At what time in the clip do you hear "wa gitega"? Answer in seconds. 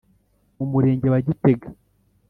1.13-1.67